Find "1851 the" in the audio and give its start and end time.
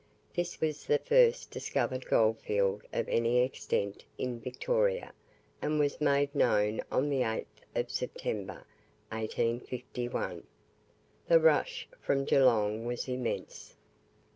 9.11-11.39